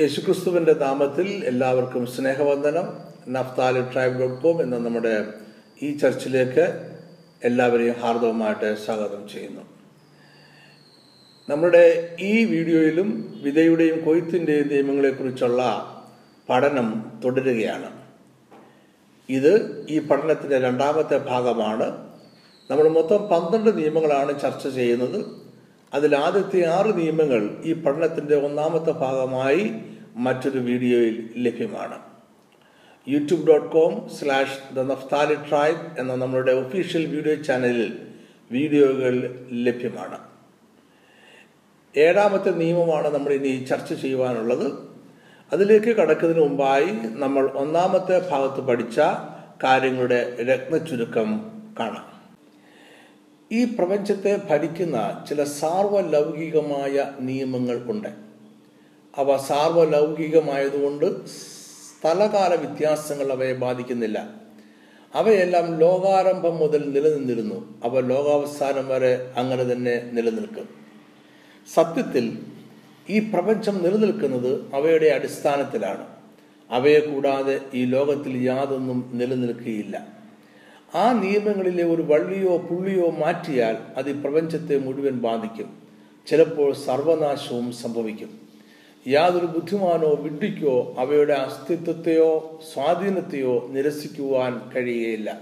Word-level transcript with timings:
യേശുക്രിസ്തുവിന്റെ 0.00 0.72
നാമത്തിൽ 0.72 1.28
എല്ലാവർക്കും 1.44 2.06
സ്നേഹവന്ദനം. 2.06 2.86
നഫ്താലി 3.28 3.82
ട്രൈബ് 3.92 4.18
ഡോട്ട് 4.20 4.42
കോം 4.42 4.62
എന്ന 4.62 4.78
നമ്മുടെ 4.78 5.12
ഈ 5.82 5.96
ചർച്ചിലേക്ക് 5.96 6.64
എല്ലാവരെയും 7.44 7.94
ഹാർദവമായിട്ട് 8.00 8.74
സ്വാഗതം 8.74 9.28
ചെയ്യുന്നു. 9.28 9.62
നമ്മുടെ 11.48 12.16
ഈ 12.20 12.44
വീഡിയോയിലും 12.44 13.08
വിധയുടെയും 13.42 14.04
കൊയ്ത്തിന്റെയും 14.04 14.68
നിയമങ്ങളെക്കുറിച്ചുള്ള 14.68 15.62
പഠനം 16.50 16.88
തുടരുകയാണ്. 17.24 17.90
ഇത് 19.28 19.52
ഈ 19.90 19.98
പഠനത്തിന്റെ 19.98 20.58
രണ്ടാമത്തെ 20.58 21.18
ഭാഗമാണ്. 21.18 21.88
നമ്മൾ 22.70 22.88
മൊത്തം 22.88 23.28
പന്ത്രണ്ട് 23.28 23.78
നിയമങ്ങളാണ് 23.78 24.40
ചർച്ച 24.40 24.68
ചെയ്യുന്നത്. 24.68 25.45
അതിൽ 25.94 26.16
ആദ്യത്തെ 26.16 26.66
ആറ് 26.66 26.98
നിയമങ്ങൾ 26.98 27.56
ഈ 27.64 27.72
പഠനത്തിന്റെ 27.72 28.36
ഒന്നാമത്തെ 28.36 28.90
ഭാഗമായി 28.90 29.72
മറ്റൊരു 30.16 30.58
വീഡിയോയിൽ 30.58 31.30
ലഭ്യമാണ്. 31.36 31.98
YouTube. 33.08 33.46
Dot 33.46 33.66
com 33.66 34.08
slash 34.08 34.74
the 34.74 34.80
Naftali 34.80 35.34
tribe 35.34 35.98
എന്ന 35.98 36.14
നമ്മളുടെ 36.14 36.52
ഒഫീഷ്യൽ 36.52 37.06
വീഡിയോ 37.06 37.34
ചാനലിൽ 37.34 37.98
വീഡിയോകൾ 38.52 39.44
ലഭ്യമാണ്. 39.52 40.18
ഏഴാമത്തെ 41.96 42.50
നിയമമാണ് 42.50 43.08
നമ്മൾ 43.08 43.32
ഇനി 43.32 43.64
ചർച്ച 43.64 43.92
ചെയ്യുവാനുള്ളത്. 43.92 44.72
അതിലേക്ക് 45.52 45.86
കടക്കുന്നതിന് 45.86 46.44
മുമ്പായി 46.44 46.88
നമ്മൾ 47.02 47.46
ഒന്നാമത്തെ 47.46 48.28
ഭാഗത്ത് 48.30 48.60
പഠിച്ച 48.60 49.00
കാര്യങ്ങളുടെ 49.64 50.36
രത്നചുരുക്കം 50.40 51.52
കാണാം. 51.80 52.15
ഈ 53.52 53.64
പ്രപഞ്ചത്തെ 53.64 54.40
ഭരിക്കുന്ന 54.50 55.24
ചില 55.28 55.44
സാർവലൗകികമായ 55.44 57.12
നിയമങ്ങൾ 57.20 57.82
ഉണ്ട്. 57.90 58.08
അവ 59.18 59.36
സാർവലൗകികമായതുകൊണ്ട് 59.36 61.26
സ്ഥലകാല 61.26 62.54
വ്യത്യാസങ്ങൾ 62.54 63.32
അവയെ 63.32 63.52
ബാധിക്കുന്നില്ല. 63.52 64.30
അവയെല്ലാം 65.14 65.78
ലോകാരംഭം 65.78 66.56
മുതൽ 66.56 66.90
നിലനിന്നിരുന്നു. 66.90 67.80
അവ 67.84 68.00
ലോകാവസാനം 68.00 68.88
വരെ 68.88 69.32
അങ്ങനെ 69.36 69.64
തന്നെ 69.64 70.10
നിലനിൽക്കും. 70.12 70.68
സത്യത്തിൽ 71.74 72.38
ഈ 73.10 73.18
പ്രപഞ്ചം 73.18 73.82
നിലനിൽക്കുന്നത് 73.82 74.74
അവയുടെ 74.74 75.06
അടിസ്ഥാനത്തിലാണ്. 75.06 76.06
അവയെ 76.70 77.00
കൂടാതെ 77.00 77.60
ഈ 77.74 77.84
ലോകത്തിൽ 77.84 78.36
യാതൊന്നും 78.36 79.10
നിലനിൽക്കുകയില്ല. 79.14 80.15
ആ 80.94 81.12
നിയമങ്ങളിലെ 81.12 81.84
ഒരു 81.84 82.02
വള്ളിയോ 82.02 82.58
പുള്ളിയോ 82.58 83.10
മാറ്റിയാൽ 83.10 83.76
അത് 83.96 84.20
പ്രപഞ്ചത്തെ 84.20 84.78
മുഴുവൻ 84.78 85.12
ബാധിക്കും. 85.12 85.78
ചിലപ്പോൾ 86.26 86.72
സർവനാശവും 86.72 87.72
സംഭവിക്കും. 87.72 88.40
യാതൊരു 89.08 89.46
ബുദ്ധിമാനോ 89.46 90.14
വിഡ്ഢിക്കോ 90.14 90.94
അവയുടെ 90.98 91.32
അസ്തിത്വത്തെയോ 91.32 92.60
സ്വാധീനത്തെയോ 92.74 93.68
നിരസിക്കുവാൻ 93.72 94.70
കഴിയുകയില്ല. 94.76 95.40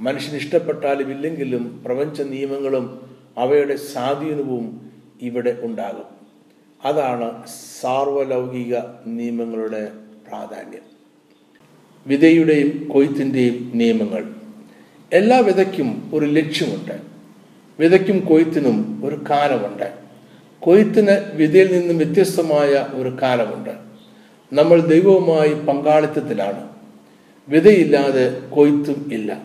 മനുഷ്യന് 0.00 0.36
ഇഷ്ടപ്പെട്ടാലും 0.36 1.10
ഇല്ലെങ്കിലും 1.10 1.82
പ്രപഞ്ച 1.84 2.22
നിയമങ്ങളും 2.22 3.16
അവയുടെ 3.38 3.76
സ്വാധീനവും 3.76 4.90
ഇവിടെ 5.22 5.56
ഉണ്ടാകും. 5.60 6.06
അതാണ് 6.84 7.42
സാർവലൗകിക 7.80 8.76
നിയമങ്ങളുടെ 9.06 9.92
പ്രാധാന്യം. 10.28 10.82
വിതയുടെയും 12.06 12.88
കൊയ്ത്തിന്റെയും 12.88 13.70
നിയമങ്ങൾ. 13.74 14.33
എല്ലാ 15.14 15.38
വിതയ്ക്കും 15.38 16.10
ഒരു 16.14 16.26
ലക്ഷ്യമുണ്ട്. 16.26 17.00
വിതയ്ക്കും 17.80 18.20
കൊയ്ത്തിനും 18.20 19.00
ഒരു 19.04 19.24
കാലമുണ്ട്. 19.30 19.92
കൊയ്ത്തിന് 20.60 21.36
വിതയിൽ 21.36 21.78
നിന്നും 21.78 21.98
വ്യത്യസ്തമായ 21.98 22.86
ഒരു 22.92 23.16
കാലമുണ്ട്. 23.22 23.70
നമ്മൾ 24.52 24.80
ദൈവവുമായി 24.80 25.54
പങ്കാളിത്തത്തിലാണ്. 25.54 26.68
വിതയില്ലാതെ 27.48 28.40
കൊയ്ത്തും 28.50 29.10
ഇല്ല. 29.12 29.42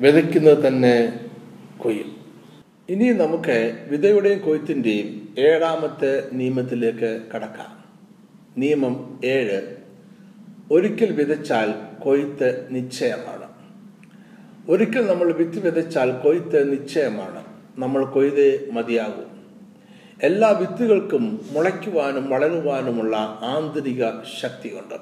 വിതയ്ക്കുന്നത് 0.00 0.68
തന്നെ 0.68 1.20
കൊയ്യും. 1.78 2.16
ഇനി 2.88 3.12
നമുക്ക് 3.12 3.86
വിതയുടെയും 3.90 4.38
കൊയ്ത്തിന്റെയും 4.38 5.34
ഏഴാമത്തെ 5.38 6.28
നിയമത്തിലേക്ക് 6.32 7.22
കടക്കാം. 7.34 7.84
നിയമം 8.56 9.20
ഏഴ്. 9.24 9.76
ഒരിക്കൽ 10.70 11.12
വിതച്ചാൽ 11.12 11.74
കൊയ്ത്ത് 12.02 12.68
നിശ്ചയമാണ്. 12.70 13.41
ഒരിക്കൽ 14.68 15.06
നമ്മൾ 15.06 15.32
വിത്ത് 15.32 15.64
വിതച്ചാൽ 15.64 16.12
കൊയ്ത്ത് 16.12 16.72
നിശ്ചയമാണ്. 16.72 17.44
നമ്മൾ 17.78 18.04
കൊയ്തേ 18.04 18.68
മതിയാകും. 18.72 19.26
എല്ലാ 20.22 20.48
വിത്തുകൾക്കും 20.48 21.40
മുളയ്ക്കുവാനും 21.52 22.30
വളരുവാനുമുള്ള 22.30 23.16
ആന്തരിക 23.42 24.04
ശക്തിയുണ്ട്. 24.40 24.94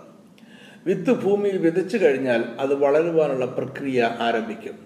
വിത്ത് 0.86 1.22
ഭൂമിയിൽ 1.22 1.58
വിതച്ചു 1.58 1.96
കഴിഞ്ഞാൽ 1.96 2.44
അത് 2.60 2.74
വളരുവാനുള്ള 2.74 3.46
പ്രക്രിയ 3.46 4.16
ആരംഭിക്കും. 4.20 4.78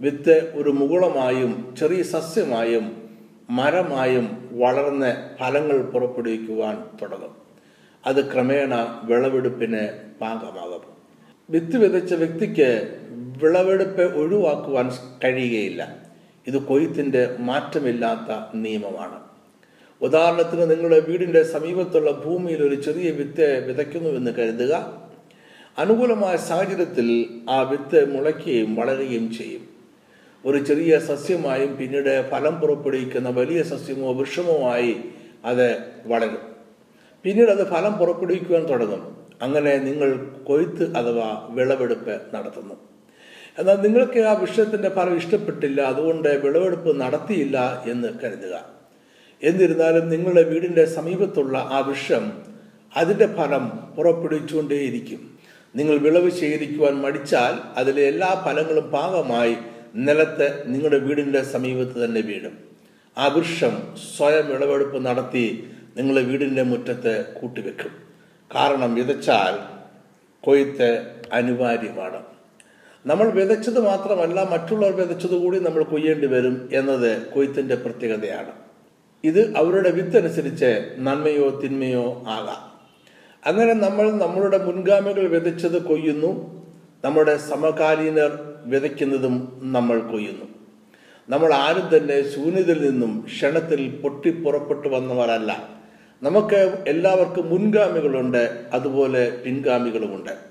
വിത്ത് 0.00 0.52
ഒരു 0.54 0.70
മുകുളമായും 0.70 1.74
ചെറിയ 1.78 2.02
സസ്യമായും 2.02 3.08
മരമായും 3.50 4.48
വളർന്ന് 4.52 5.16
ഫലങ്ങൾ 5.40 5.82
പുറപ്പെടുവിക്കുവാൻ 5.82 6.84
തുടങ്ങും. 7.02 7.36
അത് 8.06 8.32
ക്രമേണ 8.32 9.00
വിളവെടുപ്പിന് 9.04 9.88
പാകമാകും 10.20 10.90
വിത്ത് 11.50 11.76
വിതച്ച 11.76 12.14
വ്യക്തിക്ക് 12.14 12.96
വിളവെടുപ്പ് 13.40 14.02
ഒഴിവാക്കുവാൻ 14.02 14.90
കഴിയുകയില്ല. 15.24 15.96
ഇത് 16.46 16.58
കൊയ്ത്തിന്റെ 16.58 17.36
മാറ്റമില്ലാത്ത 17.38 18.36
നിയമമാണ്. 18.54 19.20
ഉദാഹരണത്തിന് 20.02 20.70
നിങ്ങളുടെ 20.70 21.00
വീടിന്റെ 21.00 21.42
സമീപത്തുള്ള 21.42 22.10
ഭൂമിയിൽ 22.10 22.62
ഒരു 22.62 22.74
ചെറിയ 22.74 23.10
വിത്ത് 23.10 23.66
വിതയ്ക്കുന്നുവെന്ന് 23.66 24.30
കരുതുക. 24.30 25.02
അനുകൂലമായ 25.78 26.36
സാഹചര്യത്തിൽ 26.36 27.26
ആ 27.50 27.60
വിത്ത് 27.60 28.16
മുളയ്ക്കുകയും 28.16 28.74
വളരുകയും 28.74 29.34
ചെയ്യും. 29.34 29.70
ഒരു 30.46 30.58
ചെറിയ 30.58 30.98
സസ്യമായും 30.98 31.76
പിന്നീട് 31.76 32.30
ഫലം 32.30 32.60
പുറപ്പെടുവിക്കുന്ന 32.60 33.28
വലിയ 33.28 33.62
സസ്യമോ 33.62 34.12
വൃക്ഷമോ 34.12 34.70
ആയി 34.70 34.96
അത് 35.44 35.78
വളരും. 36.06 36.38
പിന്നീട് 37.22 37.50
അത് 37.50 37.66
ഫലം 37.66 37.92
പുറപ്പെടുവിക്കുവാൻ 37.92 38.62
തുടങ്ങും. 38.66 39.16
അങ്ങനെ 39.42 39.78
നിങ്ങൾ 39.78 40.16
കൊയ്ത്ത് 40.44 40.96
അഥവാ 40.96 41.48
വിളവെടുപ്പ് 41.50 42.20
നടത്തുന്നു. 42.34 42.74
എന്നാൽ 43.58 43.76
നിങ്ങൾക്ക് 43.76 44.20
ആ 44.20 44.32
വിഷയത്തിന്റെ 44.32 44.88
ഫലം 44.88 45.16
ഇഷ്ടപ്പെട്ടില്ല 45.16 45.80
അതുകൊണ്ട് 45.80 46.28
വിളവെടുപ്പ് 46.28 47.00
നടത്തിയില്ല 47.00 47.82
എന്ന് 47.86 48.08
കരുതുക. 48.24 48.80
എന്നിരുന്നാലും 49.42 50.08
നിങ്ങളുടെ 50.08 50.42
വീടിന്റെ 50.42 50.84
സമീപത്തുള്ള 50.84 51.58
ആ 51.58 51.78
വൃക്ഷം 51.78 52.32
അതിന്റെ 52.96 53.26
ഫലം 53.26 53.68
പുറപ്പെടുവിച്ചുകൊണ്ടേയിരിക്കും. 53.68 55.38
നിങ്ങൾ 55.76 55.98
വിളവ് 55.98 56.30
ശേഖരിക്കുവാൻ 56.30 56.94
മടിച്ചാൽ 56.94 57.78
അതിലെ 57.78 58.02
എല്ലാ 58.02 58.42
ഫലങ്ങളും 58.44 58.90
പാകമായി 58.90 59.56
നിലത്ത് 59.94 60.62
നിങ്ങളുടെ 60.66 60.98
വീടിന്റെ 60.98 61.42
സമീപത്ത് 61.42 62.04
തന്നെ 62.04 62.20
വീഴും. 62.20 62.58
ആ 63.18 63.26
വൃക്ഷം 63.26 63.96
സ്വയം 64.16 64.46
വിളവെടുപ്പ് 64.48 65.06
നടത്തി 65.06 65.70
നിങ്ങളുടെ 65.96 66.26
വീടിന്റെ 66.26 66.62
മുറ്റത്ത് 66.62 67.34
കൂട്ടിവെക്കും. 67.40 67.92
കാരണം 68.54 68.94
വിതച്ചാൽ 68.94 69.54
കൊയ്ത്ത് 70.40 71.06
അനിവാര്യമാണ്. 71.32 72.29
നമ്മൾ 73.06 73.30
വിതച്ചത് 73.30 73.80
മാത്രമല്ല 73.80 74.42
മറ്റുള്ളവർ 74.42 74.96
വിതച്ചത് 74.96 75.30
കൂടി 75.30 75.58
നമ്മൾ 75.58 75.82
കൊയ്യേണ്ടി 75.82 76.26
വരും 76.26 76.68
എന്നത് 76.72 77.22
കൊയ്ത്തിന്റെ 77.22 77.74
പ്രത്യേകതയാണ്. 77.74 78.52
ഇത് 79.24 79.56
അവരുടെ 79.56 79.90
വിത്തനുസരിച്ച് 79.90 80.94
നന്മയോ 80.98 81.60
തിന്മയോ 81.60 82.24
ആകാം. 82.28 82.70
അങ്ങനെ 83.46 83.72
നമ്മൾ 83.72 84.10
നമ്മളുടെ 84.10 84.64
മുൻഗാമികൾ 84.64 85.28
വിതച്ചത് 85.28 85.82
കൊയ്യുന്നു 85.82 86.64
നമ്മുടെ 87.04 87.36
സമകാലീനർ 87.36 88.38
വിതയ്ക്കുന്നതും 88.64 89.60
നമ്മൾ 89.62 89.98
കൊയ്യുന്നു. 89.98 90.44
നമ്മൾ 91.28 91.54
ആരും 91.54 91.96
തന്നെ 91.96 92.34
ശൂന്യതയിൽ 92.34 92.90
നിന്നും 92.90 93.24
ക്ഷണത്തിൽ 93.26 94.00
പൊട്ടിപ്പുറപ്പെട്ടു 94.02 94.88
വന്നവരല്ല. 94.88 95.68
നമുക്ക് 96.22 96.84
എല്ലാവർക്കും 96.86 97.50
മുൻഗാമികളുണ്ട് 97.50 98.64
അതുപോലെ 98.72 99.42
പിൻഗാമികളുമുണ്ട്. 99.44 100.49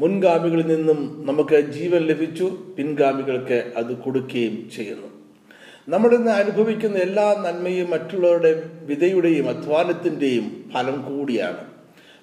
മുൻഗാമികളിൽ 0.00 0.66
നിന്നും 0.66 1.22
നമുക്ക് 1.26 1.60
ജീവൻ 1.60 2.00
ലഭിച്ചു 2.02 2.58
പിൻഗാമികൾക്ക് 2.78 3.72
അത് 3.76 3.96
കൊടുക്കുകയും 3.96 4.70
ചെയ്യുന്നു. 4.70 5.06
നമ്മൾ 5.88 6.14
ഇന്ന് 6.14 6.30
അനുഭവിക്കുന്ന 6.30 6.96
എല്ലാ 6.96 7.34
നന്മയും 7.46 7.90
മറ്റുള്ളവരുടെ 7.90 8.70
വിതയുടെയും 8.82 9.48
അധ്വാനത്തിന്റെയും 9.48 10.70
ഫലം 10.74 11.02
കൂടിയാണ്. 11.02 11.66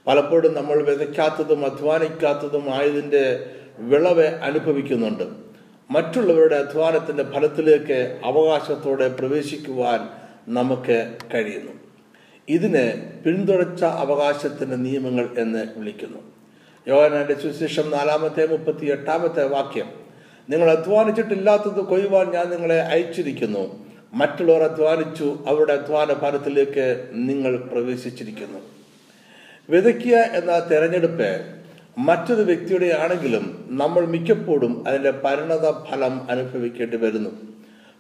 പലപ്പോഴും 0.08 0.54
നമ്മൾ 0.54 0.84
വിതയ്ക്കാത്തതും 0.84 1.66
അധ്വാനിക്കാത്തതും 1.66 2.74
ആയതിന്റെ 2.74 3.50
വിളവ് 3.80 4.26
അനുഭവിക്കുന്നുണ്ട്. 4.26 5.24
മറ്റുള്ളവരുടെ 5.92 6.56
അധ്വാനത്തിന്റെ 6.56 7.24
ഫലത്തിലേക്ക് 7.24 8.20
അവകാശത്തോടെ 8.26 9.08
പ്രവേശിക്കുവാൻ 9.08 10.00
നമുക്ക് 10.54 11.14
കഴിയുന്നു. 11.34 11.72
ഇതിനെ 12.50 13.14
പിന്തുടച്ച 13.26 13.84
അവകാശത്തിന്റെ 13.84 14.76
നിയമങ്ങൾ 14.76 15.30
എന്ന് 15.38 15.66
വിളിക്കുന്നു. 15.78 16.41
യോഹനാന്റെ 16.88 17.34
സുശേഷം 17.34 17.92
നാലാമത്തെ 17.92 18.48
മുപ്പത്തി 18.48 18.86
എട്ടാമത്തെ 18.86 19.44
വാക്യം. 19.44 19.90
നിങ്ങൾ 20.50 20.72
അധ്വാനിച്ചിട്ടില്ലാത്തത് 20.72 21.82
കൊയ്യുവാൻ 21.82 22.32
ഞാൻ 22.32 22.50
നിങ്ങളെ 22.50 22.82
അയച്ചിരിക്കുന്നു. 22.82 23.86
മറ്റുള്ളവർ 24.14 24.64
അധ്വാനിച്ചു 24.64 25.40
അവരുടെ 25.48 25.74
അധ്വാന 25.74 26.14
ഫലത്തിലേക്ക് 26.14 27.10
നിങ്ങൾ 27.12 27.58
പ്രവേശിച്ചിരിക്കുന്നു. 27.58 28.60
വിതയ്ക്കുക 29.70 30.16
എന്ന 30.16 30.70
തെരഞ്ഞെടുപ്പ് 30.72 31.46
മറ്റൊരു 31.98 32.42
വ്യക്തിയുടെ 32.42 32.98
ആണെങ്കിലും 33.00 33.66
നമ്മൾ 33.70 34.06
മിക്കപ്പോഴും 34.06 34.88
അതിന്റെ 34.88 35.12
പരിണത 35.12 35.72
ഫലം 35.72 36.32
അനുഭവിക്കേണ്ടി 36.32 36.98
വരുന്നു. 36.98 37.30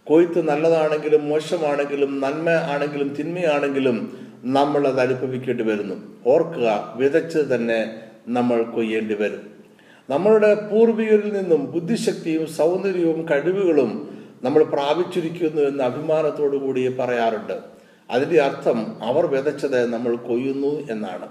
കൊയ്ത്ത് 0.04 0.48
നല്ലതാണെങ്കിലും 0.48 1.30
മോശമാണെങ്കിലും 1.30 2.22
നന്മ 2.22 2.50
ആണെങ്കിലും 2.50 3.16
തിന്മയാണെങ്കിലും 3.19 4.18
നമ്മൾ 4.44 4.88
അത് 4.88 5.00
അനുഭവിക്കേണ്ടി 5.00 5.63
വരുന്നു. 5.63 5.95
ഓർക്കുക 6.27 6.94
വിതച്ചത് 6.95 7.56
തന്നെ 7.56 8.11
നമ്മൾ 8.27 8.63
കൊയ്യേണ്ടി 8.63 9.13
വരും. 9.13 9.51
നമ്മളുടെ 10.09 10.53
പൂർവികരിൽ 10.53 11.33
നിന്നും 11.33 11.71
ബുദ്ധിശക്തിയും 11.71 12.47
സൗന്ദര്യവും 12.47 13.29
കഴിവുകളും 13.29 14.21
നമ്മൾ 14.44 14.63
പ്രാപിച്ചിരിക്കുന്നു 14.63 15.62
എന്ന് 15.62 15.83
അഭിമാനത്തോടു 15.83 16.57
കൂടി 16.57 16.88
പറയാറുണ്ട്. 16.88 17.59
അതിന്റെ 18.12 18.41
അർത്ഥം 18.41 19.03
അവർ 19.03 19.25
വിതച്ചത് 19.25 19.94
നമ്മൾ 19.94 20.15
കൊയ്യുന്നു 20.15 20.91
എന്നാണ്. 20.91 21.27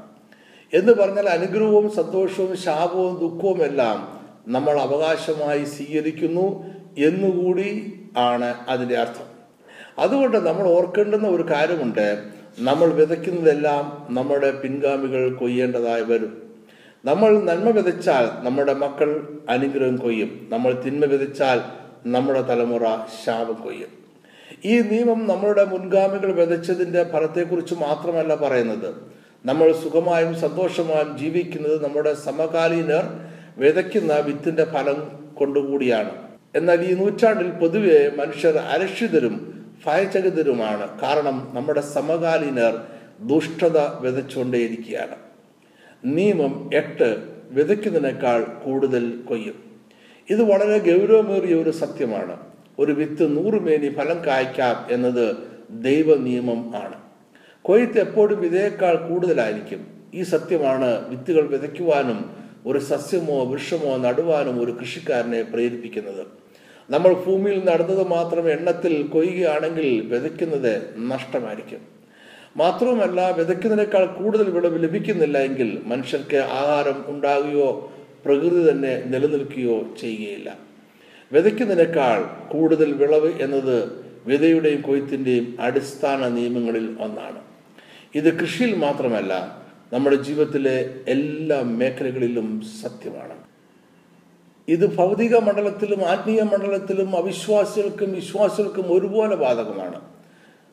എന്ന് 0.75 0.93
പറഞ്ഞാൽ 0.93 1.29
അനുഗ്രഹവും 1.29 1.91
സന്തോഷവും 1.91 2.57
ശാപവും 2.57 3.21
ദുഃഖവും 3.21 3.65
എല്ലാം 3.65 4.21
നമ്മൾ 4.49 4.81
അവകാശമായി 4.81 5.65
സ്വീകരിക്കുന്നു 5.65 6.65
എന്നുകൂടി 6.99 8.01
ആണ് 8.17 8.55
അതിന്റെ 8.69 8.99
അർത്ഥം. 8.99 9.41
അതുകൊണ്ട് 9.99 10.37
നമ്മൾ 10.37 10.67
ഓർക്കേണ്ടുന്ന 10.67 11.29
ഒരു 11.29 11.43
കാര്യമുണ്ട്. 11.43 12.25
നമ്മൾ 12.59 12.89
വിതയ്ക്കുന്നതെല്ലാം 12.89 14.07
നമ്മുടെ 14.15 14.51
പിൻഗാമികൾ 14.51 15.35
കൊയ്യേണ്ടതായി 15.35 16.03
വരും. 16.03 16.50
നമ്മൾ 17.05 17.41
നന്മ 17.41 17.71
വിതച്ചാൽ 17.71 18.45
നമ്മുടെ 18.45 18.75
മക്കൾ 18.75 19.39
അനുഗ്രഹം 19.49 19.97
കൊയ്യും. 19.97 20.47
നമ്മൾ 20.51 20.83
തിന്മ 20.85 21.05
വിതച്ചാൽ 21.05 21.61
നമ്മുടെ 22.07 22.43
തലമുറ 22.43 22.87
ശാപം 23.25 23.55
കൊയ്യും. 23.55 23.89
ഈ 24.65 24.81
നിയമം 24.81 25.27
നമ്മളുടെ 25.27 25.65
മുൻഗാമികൾ 25.65 26.33
വിതച്ചതിന്റെ 26.33 27.05
ഫലത്തെക്കുറിച്ച് 27.05 27.75
മാത്രമല്ല 27.75 28.35
പറയുന്നത്. 28.35 28.95
നമ്മൾ 29.47 29.73
സുഖമായും 29.73 30.35
സന്തോഷമായും 30.35 31.19
ജീവിക്കുന്നത് 31.19 31.85
നമ്മുടെ 31.85 32.15
സമകാലീനർ 32.15 33.05
വിതയ്ക്കുന്ന 33.59 34.15
വിത്തിന്റെ 34.15 34.65
ഫലം 34.65 35.29
കൊണ്ടുകൂടിയാണ്. 35.35 36.11
എന്നാൽ 36.55 36.83
ഈ 36.83 36.95
നൂറ്റാണ്ടിൽ 36.95 37.51
പൊതുവെ 37.51 38.13
മനുഷ്യർ 38.17 38.57
അരക്ഷിതരും 38.57 39.65
ഭയചകിതരുമാണ്. 39.87 41.01
കാരണം 41.01 41.51
നമ്മുടെ 41.55 41.81
സമകാലീനർ 41.81 42.81
ദുഷ്ടത 43.21 43.79
വിതച്ചുകൊണ്ടേയിരിക്കുകയാണ്. 43.79 45.30
നിയമം 46.05 46.71
എട്ട് 46.75 47.17
വിതയ്ക്കുന്നതിനേക്കാൾ 47.51 48.45
കൂടുതൽ 48.45 49.17
കൊയ്യും. 49.17 49.71
ഇത് 50.31 50.43
വളരെ 50.43 50.79
ഗൗരവമേറിയ 50.79 51.55
ഒരു 51.55 51.71
സത്യമാണ്. 51.71 52.37
ഒരു 52.79 52.93
വിത്ത് 52.93 53.37
നൂറുമേനി 53.37 53.89
ഫലം 53.89 54.25
കായ്ക്കാം 54.27 54.95
എന്നത് 54.95 55.37
ദൈവ 55.71 56.15
നിയമം 56.15 56.77
ആണ്. 56.77 56.95
കൊയ്ത്ത് 57.63 57.99
എപ്പോഴും 57.99 58.41
വിതയേക്കാൾ 58.41 58.95
കൂടുതലായിരിക്കും. 58.95 59.87
ഈ 60.15 60.23
സത്യമാണ് 60.23 61.09
വിത്തുകൾ 61.09 61.47
വിതയ്ക്കുവാനും 61.47 62.31
ഒരു 62.67 62.79
സസ്യമോ 62.79 63.45
വൃക്ഷമോ 63.45 63.97
നടുവാനും 63.97 64.65
ഒരു 64.65 64.71
കൃഷിക്കാരനെ 64.71 65.43
പ്രേരിപ്പിക്കുന്നത്. 65.43 66.27
നമ്മൾ 66.91 67.13
ഭൂമിയിൽ 67.13 67.65
നടന്നത് 67.65 68.07
മാത്രം 68.09 68.51
എണ്ണത്തിൽ 68.51 69.03
കൊയ്യുകയാണെങ്കിൽ 69.03 70.01
വിതയ്ക്കുന്നത് 70.01 70.83
നഷ്ടമായിരിക്കും. 70.99 72.00
മാത്രവുമല്ല 72.57 73.31
വിതയ്ക്കുന്നതിനേക്കാൾ 73.31 74.07
കൂടുതൽ 74.07 74.51
വിളവ് 74.51 74.83
ലഭിക്കുന്നില്ല 74.83 75.39
എങ്കിൽ 75.39 75.83
മനുഷ്യർക്ക് 75.87 76.37
ആഹാരം 76.37 77.05
ഉണ്ടാകുകയോ 77.07 77.93
പ്രകൃതി 78.25 78.71
തന്നെ 78.71 79.03
നിലനിൽക്കുകയോ 79.07 79.83
ചെയ്യുകയില്ല. 80.01 80.59
വിതയ്ക്കുന്നതിനേക്കാൾ 81.33 82.51
കൂടുതൽ 82.53 82.93
വിളവ് 82.93 83.43
എന്നത് 83.43 84.05
വിതയുടെയും 84.27 84.81
കൊയ്ത്തിന്റെയും 84.81 85.57
അടിസ്ഥാന 85.61 86.29
നിയമങ്ങളിൽ 86.29 86.97
ഒന്നാണ്. 87.01 87.43
ഇത് 88.15 88.41
കൃഷിയിൽ 88.41 88.75
മാത്രമല്ല 88.75 89.63
നമ്മുടെ 89.93 90.17
ജീവിതത്തിലെ 90.17 90.95
എല്ലാ 91.09 91.63
മേഖലകളിലും 91.63 92.63
സത്യമാണ്. 92.83 93.37
ഇത് 94.69 94.97
ഭൗതിക 94.97 95.37
മണ്ഡലത്തിലും 95.37 96.05
ആത്മീയ 96.05 96.43
മണ്ഡലത്തിലും 96.43 97.17
അവിശ്വാസികൾക്കും 97.17 98.13
വിശ്വാസികൾക്കും 98.13 98.93
ഒരുപോലെ 98.93 99.37
ബാധകമാണ്. 99.37 100.10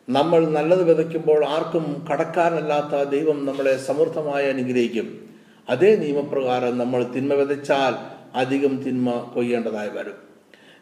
നമ്മൾ 0.10 0.48
നല്ലത് 0.48 0.84
വിതയ്ക്കുമ്പോൾ 0.84 1.46
ആർക്കും 1.46 2.06
കടക്കാരനല്ലാത്ത 2.12 3.10
ദൈവം 3.10 3.46
നമ്മളെ 3.46 3.78
സമൃദ്ധമായി 3.78 4.50
അനുഗ്രഹിക്കും. 4.50 5.30
അതേ 5.70 5.96
നിയമപ്രകാരം 5.96 6.78
നമ്മൾ 6.78 7.04
തിന്മ 7.04 7.34
വിതച്ചാൽ 7.34 7.94
അധികം 8.38 8.84
തിന്മ 8.84 9.32
കൊയ്യേണ്ടതായി 9.36 9.90
വരും. 9.90 10.14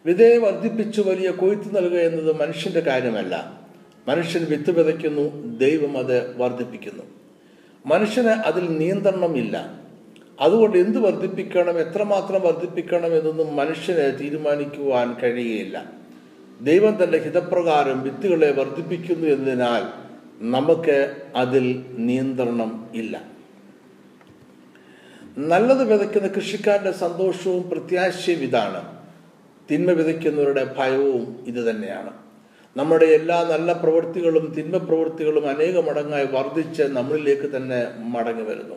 വിധയെ 0.05 0.37
വർദ്ധിപ്പിച്ചു 0.37 1.01
വലിയ 1.01 1.29
കൊയ്ത്ത് 1.31 1.77
നൽകുക 1.77 1.97
എന്നത് 1.97 2.39
മനുഷ്യന്റെ 2.39 2.79
കാര്യമല്ല. 2.79 3.59
മനുഷ്യൻ 4.07 4.45
വിത്ത് 4.45 4.71
വിതയ്ക്കുന്നു 4.71 5.57
ദൈവം 5.57 5.97
അത് 5.97 6.37
വർദ്ധിപ്പിക്കുന്നു. 6.37 7.03
മനുഷ്യന് 7.85 8.27
അതിൽ 8.27 8.77
നിയന്ത്രണമില്ല. 8.77 9.79
അതുകൊണ്ട് 10.41 10.77
എന്ത് 10.77 10.99
വർദ്ധിപ്പിക്കണം 10.99 11.79
എത്രമാത്രം 11.79 12.41
വർദ്ധിപ്പിക്കണം 12.41 13.17
എന്നൊന്നും 13.17 13.55
മനുഷ്യന് 13.55 14.19
തീരുമാനിക്കുവാൻ 14.19 15.13
കഴിയുകയില്ല 15.13 16.04
ദൈവം 16.61 17.03
തന്റെ 17.03 17.17
ഹിതപ്രകാരം 17.17 18.03
വിത്തുകളെ 18.03 18.51
വർദ്ധിപ്പിക്കുന്നു 18.51 19.27
എന്നതിനാൽ 19.27 20.05
നമുക്ക് 20.39 21.15
അതിൽ 21.35 21.85
നിയന്ത്രണം 21.89 22.89
ഇല്ല. 22.95 23.23
നല്ലത് 25.37 25.93
വിതയ്ക്കുന്ന 25.93 26.27
കൃഷിക്കാരന്റെ 26.27 26.91
സന്തോഷവും 26.91 27.69
പ്രത്യാശയും 27.69 28.39
ഇതാണ്. 28.39 28.99
തിന്മ 29.71 29.91
വിതയ്ക്കുന്നവരുടെ 29.91 30.75
ഭയവും 30.77 31.43
ഇത് 31.47 31.69
തന്നെയാണ്. 31.69 32.13
നമ്മുടെ 32.77 33.05
എല്ലാ 33.05 33.43
നല്ല 33.43 33.73
പ്രവൃത്തികളും 33.73 34.53
തിന്മ 34.57 34.77
പ്രവൃത്തികളും 34.77 35.49
അനേക 35.49 35.89
മടങ്ങായി 35.89 36.25
വർദ്ധിച്ച് 36.25 36.83
നമ്മളിലേക്ക് 36.83 37.55
തന്നെ 37.55 37.87
മടങ്ങി 37.97 38.43
വരുന്നു. 38.43 38.75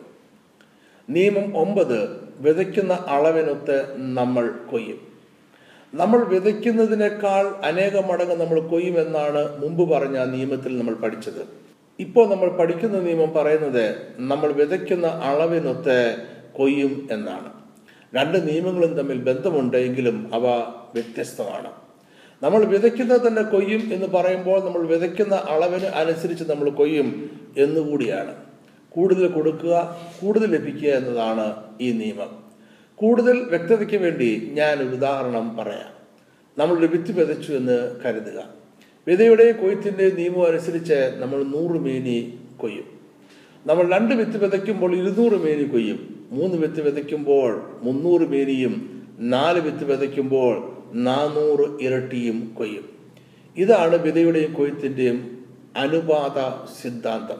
നിയമം 1.09 1.57
ഒമ്പത് 1.57 2.09
വിതയ്ക്കുന്ന 2.39 2.93
അളവിനൊത്ത് 2.93 3.95
നമ്മൾ 3.97 4.49
കൊയ്യും. 4.71 5.08
നമ്മൾ 5.93 6.23
വിതയ്ക്കുന്നതിനേക്കാൾ 6.23 7.65
അനേക 7.65 7.97
മടങ്ങ് 7.97 8.35
നമ്മൾ 8.35 8.59
കൊയ്യുമെന്നാണ് 8.59 9.61
മുമ്പ് 9.61 9.89
പറഞ്ഞ 9.89 10.17
നിയമത്തിൽ 10.23 10.77
നമ്മൾ 10.79 10.93
പഠിച്ചത്. 10.93 11.47
ഇപ്പോൾ 11.99 12.29
നമ്മൾ 12.29 12.49
പഠിക്കുന്ന 12.49 12.99
നിയമം 12.99 13.33
പറയുന്നത് 13.33 13.97
നമ്മൾ 14.19 14.51
വിതയ്ക്കുന്ന 14.51 15.07
അളവിനൊത്ത് 15.07 16.17
കൊയ്യും 16.53 17.07
എന്നാണ്. 17.11 17.51
രണ്ട് 18.15 18.47
നിയമങ്ങളും 18.47 18.93
തമ്മിൽ 18.93 19.17
ബന്ധമുണ്ട് 19.17 19.77
എങ്കിലും 19.77 20.29
അവ 20.33 20.47
വ്യത്യസ്തമാണ്. 20.93 21.71
നമ്മൾ 22.43 22.65
വിതയ്ക്കുന്നത് 22.65 23.27
തന്നെ 23.27 23.41
കൊയ്യും 23.41 23.93
എന്ന് 23.93 24.07
പറയുമ്പോൾ 24.07 24.65
നമ്മൾ 24.65 24.87
വിതയ്ക്കുന്ന 24.87 25.35
അളവിന് 25.35 25.85
അനുസരിച്ച് 25.85 26.43
നമ്മൾ 26.43 26.69
കൊയ്യും 26.69 27.29
എന്നുകൂടിയാണ്. 27.57 28.35
കൂടുതൽ 28.89 29.27
കൊടുക്കുക 29.27 29.97
കൂടുതൽ 30.21 30.51
ലഭിക്കുക 30.55 30.89
എന്നതാണ് 30.89 31.55
ഈ 31.81 31.91
നിയമം. 31.91 32.38
കൂടുതൽ 32.99 33.39
വ്യക്തതയ്ക്ക് 33.39 33.97
വേണ്ടി 33.97 34.49
ഞാൻ 34.53 34.77
ഒരു 34.77 34.89
ഉദാഹരണം 34.89 35.57
പറയാം. 35.57 35.99
നമ്മൾ 36.57 36.85
വിത്ത് 36.85 37.19
വിതച്ചു 37.19 37.53
എന്ന് 37.53 37.99
കരുതുക. 38.05 38.43
വിതയുടെ 39.07 39.51
കൊയ്ത്തിന്റെ 39.51 40.09
നിയമം 40.09 40.47
അനുസരിച്ച് 40.47 40.93
നമ്മൾ 40.93 41.43
നൂറ് 41.43 41.81
മേനി 41.81 42.39
കൊയ്യും. 42.57 42.83
നമ്മൾ 43.65 43.97
രണ്ട് 43.97 44.15
വിത്ത് 44.15 44.43
വിതയ്ക്കുമ്പോൾ 44.43 44.95
ഇരുന്നൂറ് 44.95 45.33
മേനി 45.33 45.63
കൊയ്യും. 45.63 46.27
മൂന്ന് 46.31 46.57
വിത്ത് 46.57 46.81
വിതയ്ക്കുമ്പോൾ 46.81 47.79
മുന്നൂറ് 47.83 48.21
മേനിയും 48.21 49.07
നാല് 49.19 49.59
വിത്ത് 49.59 49.83
വിതയ്ക്കുമ്പോൾ 49.83 50.77
നാനൂറ് 50.93 51.83
ഇരട്ടിയും 51.83 52.55
കൊയ്യും. 52.57 52.89
ഇതാണ് 53.57 53.95
വിതയുടെയും 53.95 54.53
കൊയ്ത്തിന്റെയും 54.53 55.45
അനുപാത 55.77 56.65
സിദ്ധാന്തം. 56.81 57.37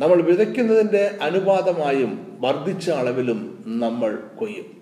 നമ്മൾ 0.00 0.22
വിതയ്ക്കുന്നതിന്റെ 0.22 1.10
അനുപാതമായും 1.22 2.38
വർദ്ധിച്ച 2.40 2.90
അളവിലും 2.90 3.64
നമ്മൾ 3.66 4.18
കൊയ്യും. 4.36 4.73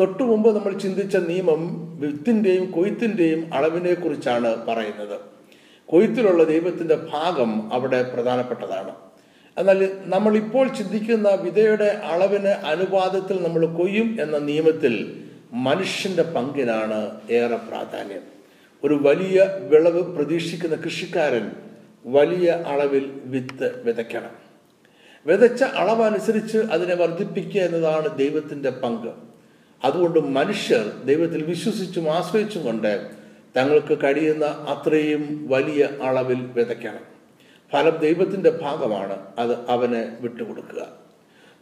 തൊട്ടു 0.00 0.22
മുമ്പ് 0.22 0.58
നമ്മൾ 0.58 0.78
ചിന്തിച്ച 0.78 1.16
നിയമം 1.16 1.90
വിത്തിന്റെയും 2.00 2.70
കൊയ്ത്തിന്റെയും 2.70 3.54
അളവിനെ 3.54 3.94
കുറിച്ചാണ് 3.94 4.66
പറയുന്നത്. 4.66 5.20
കൊയ്ത്തിലുള്ള 5.86 6.44
ദൈവത്തിന്റെ 6.44 6.94
ഭാഗം 6.94 7.72
അവിടെ 7.72 8.02
പ്രധാനപ്പെട്ടതാണ്. 8.02 8.94
എന്നാൽ 9.58 9.96
നമ്മളിപ്പോൾ 10.04 10.68
ചിന്തിക്കുന്ന 10.68 11.28
വിധയുടെ 11.28 11.84
അളവിന് 11.84 12.48
അനുപാതത്തിൽ 12.48 13.42
നമ്മൾ 13.42 13.66
കൊയ്യും 13.66 14.18
എന്ന 14.20 14.38
നിയമത്തിൽ 14.38 15.24
മനുഷ്യന്റെ 15.52 16.22
പങ്കിനാണ് 16.22 17.20
ഏറെ 17.30 17.56
പ്രാധാന്യം. 17.56 18.22
ഒരു 18.84 18.98
വലിയ 19.02 19.46
വിളവ് 19.68 20.16
പ്രതീക്ഷിക്കുന്ന 20.16 20.76
കൃഷിക്കാരൻ 20.76 21.50
വലിയ 22.06 22.50
അളവിൽ 22.50 23.20
വിത്ത് 23.24 23.82
വിതയ്ക്കണം. 23.82 24.30
വിതച്ച 25.26 25.62
അളവനുസരിച്ച് 25.62 26.58
അതിനെ 26.58 26.94
വർദ്ധിപ്പിക്കുക 26.94 27.60
എന്നതാണ് 27.60 28.18
ദൈവത്തിന്റെ 28.18 28.70
പങ്ക്. 28.70 29.30
അതുകൊണ്ട് 29.84 30.18
മനുഷ്യർ 30.18 31.02
ദൈവത്തിൽ 31.04 31.42
വിശ്വസിച്ചും 31.42 32.08
ആശ്രയിച്ചും 32.08 32.64
കൊണ്ട് 32.64 33.10
തങ്ങൾക്ക് 33.56 33.98
കഴിയുന്ന 34.04 34.44
അത്രയും 34.44 35.48
വലിയ 35.48 35.88
അളവിൽ 36.02 36.46
വിതയ്ക്കണം. 36.46 37.00
ഫലം 37.72 37.96
ദൈവത്തിന്റെ 37.96 38.50
ഭാഗമാണ്. 38.50 39.26
അത് 39.38 39.70
അവന് 39.70 40.16
വിട്ടുകൊടുക്കുക. 40.20 40.86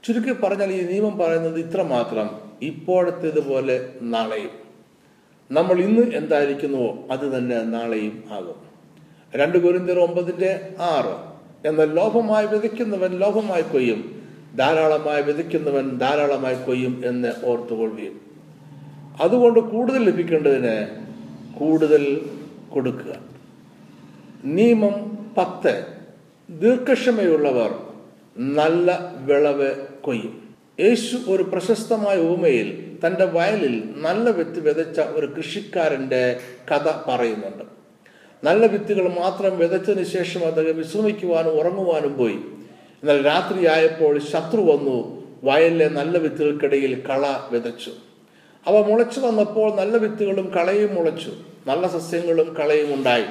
ചുരുക്കി 0.04 0.32
പറഞ്ഞാൽ 0.32 0.72
ഈ 0.72 0.82
നിയമം 0.82 1.18
പറയുന്നത് 1.18 1.60
ഇത്രമാത്രം 1.60 2.52
ഇപ്പോഴത്തേതുപോലെ 2.62 3.94
നാളെയും. 4.02 4.50
നമ്മൾ 5.50 5.78
ഇന്ന് 5.78 6.16
എന്തായിരിക്കുന്നുവോ 6.16 7.08
അത് 7.10 7.38
തന്നെ 7.38 7.62
നാളെയും 7.62 8.24
ആകും. 8.30 8.68
രണ്ട് 9.36 9.58
കുരിന്തിർ 9.58 9.98
ഒമ്പതിന്റെ 9.98 10.74
ആറ്. 10.78 11.38
എന്നാൽ 11.68 11.94
ലോഭമായി 11.94 12.46
വിതയ്ക്കുന്നവൻ 12.46 13.18
ലോഭമായി 13.18 13.62
കൊയ്യും. 13.62 14.17
ധാരാളമായി 14.56 15.22
വിതയ്ക്കുന്നവൻ 15.22 15.98
ധാരാളമായി 15.98 16.54
കൊയ്യും 16.54 17.02
എന്ന് 17.04 17.32
ഓർത്തുകൊള്ളുകയും 17.44 18.20
അതുകൊണ്ട് 19.20 19.60
കൂടുതൽ 19.60 20.04
ലഭിക്കേണ്ടതിന് 20.04 20.86
കൂടുതൽ 21.58 22.30
കൊടുക്കുക. 22.68 23.14
നിയമം 24.44 25.18
പത്ത്. 25.38 25.86
ദീർഘക്ഷമയുള്ളവർ 26.50 27.74
നല്ല 28.38 29.14
വിളവ് 29.16 29.70
കൊയ്യും. 30.00 30.54
യേശു 30.80 31.16
ഒരു 31.28 31.42
പ്രശസ്തമായ 31.42 32.16
ഉപമയിൽ 32.16 32.96
തന്റെ 33.06 33.24
വയലിൽ 33.24 33.82
നല്ല 33.96 34.30
വിത്ത് 34.30 34.60
വിതച്ച 34.60 35.00
ഒരു 35.00 35.26
കൃഷിക്കാരന്റെ 35.26 36.40
കഥ 36.70 36.88
പറയുന്നുണ്ട്. 37.08 37.64
നല്ല 38.44 38.66
വിത്തുകൾ 38.66 39.08
മാത്രം 39.08 39.58
വിതച്ചതിന് 39.58 40.04
ശേഷം 40.04 40.46
അദ്ദേഹം 40.46 40.76
വിശ്രമിക്കുവാനും 40.76 41.50
ഉറങ്ങുവാനും 41.50 42.18
പോയി. 42.18 42.38
എന്നാൽ 43.02 43.26
രാത്രിയായപ്പോൾ 43.26 44.18
ശത്രു 44.18 44.60
വന്നു 44.60 45.24
വയലിലെ 45.44 45.88
നല്ല 45.88 46.18
വിത്തുകൾക്കിടയിൽ 46.18 47.00
കള 47.00 47.40
വിതച്ചു. 47.52 47.92
അവ 48.66 48.78
മുളച്ചു 48.78 49.20
വന്നപ്പോൾ 49.20 49.76
നല്ല 49.76 49.96
വിത്തുകളും 49.96 50.48
കളയും 50.48 50.94
മുളച്ചു 50.94 51.30
നല്ല 51.66 51.86
സസ്യങ്ങളും 51.86 52.54
കളയും 52.54 52.94
ഉണ്ടായി. 52.94 53.24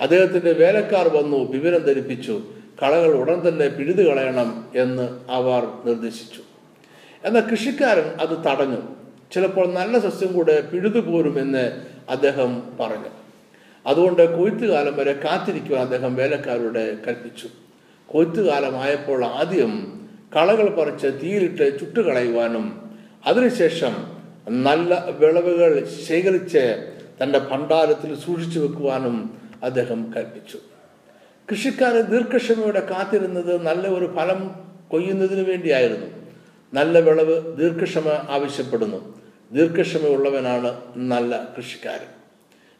അദ്ദേഹത്തിന്റെ 0.00 0.52
വേലക്കാർ 0.52 1.08
വന്നു 1.08 1.50
വിവരം 1.50 1.78
ധരിപ്പിച്ചു 1.78 2.42
കളകൾ 2.82 3.14
ഉടൻ 3.14 3.48
തന്നെ 3.48 3.68
പിഴുതു 3.68 4.02
കളയണം 4.02 4.64
എന്ന് 4.76 5.18
അവർ 5.30 5.62
നിർദ്ദേശിച്ചു. 5.84 6.40
എന്നാൽ 7.24 7.42
കൃഷിക്കാരൻ 7.42 8.08
അത് 8.20 8.44
തടഞ്ഞു. 8.46 8.82
ചിലപ്പോൾ 9.32 9.72
നല്ല 9.72 9.98
സസ്യം 9.98 10.32
കൂടെ 10.32 10.60
പിഴുതു 10.60 10.98
പോരുമെന്ന് 10.98 11.72
അദ്ദേഹം 12.08 12.76
പറഞ്ഞു. 12.80 13.10
അതുകൊണ്ട് 13.86 14.38
കൊയ്ത്തുകാലം 14.38 14.96
വരെ 14.96 15.12
കാത്തിരിക്കുവാൻ 15.12 15.82
അദ്ദേഹം 15.82 16.14
വേലക്കാരോട് 16.14 17.04
കൽപ്പിച്ചു. 17.04 17.48
കൊയ്ത്തുകാലമായപ്പോൾ 18.08 19.24
ആദ്യം 19.24 20.00
കളകൾ 20.36 20.68
പറിച്ച് 20.68 21.06
തീയിലിട്ട് 21.22 21.80
ചുട്ടുകളയുവാനും 21.80 22.94
അതിനുശേഷം 23.26 23.94
നല്ല 24.48 25.04
വിളവുകൾ 25.18 25.88
ശേഖരിച്ച് 26.08 26.92
തന്റെ 27.22 27.38
ഭണ്ഡാരത്തിൽ 27.38 28.16
സൂക്ഷിച്ചു 28.16 28.60
വെക്കുവാനും 28.60 29.38
അദ്ദേഹം 29.62 30.12
കൽപ്പിച്ചു. 30.16 30.58
കൃഷിക്കാരൻ 31.50 32.00
ദീർഘക്ഷമയോടെ 32.00 32.80
കാത്തിരുന്നത് 32.80 33.62
നല്ല 33.62 33.88
ഒരു 33.88 34.14
ഫലം 34.16 34.54
കൊയ്യുന്നതിന് 34.88 35.48
വേണ്ടിയായിരുന്നു. 35.48 36.06
നല്ല 36.74 36.98
വിളവ് 36.98 37.56
ദീർഘക്ഷമ 37.56 38.08
ആവശ്യപ്പെടുന്നു. 38.28 39.22
ദീർഘക്ഷമയുള്ളവനാണ് 39.52 40.76
നല്ല 40.96 41.48
കൃഷിക്കാരൻ. 41.56 42.06